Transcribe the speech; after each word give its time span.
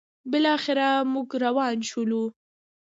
بالاخره 0.31 0.87
موږ 1.13 1.27
روان 1.45 1.77
شولو: 1.89 2.23